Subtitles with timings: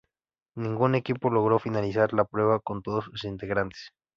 [0.55, 3.91] Ningún equipo logró finalizar la prueba con todos sus integrantes.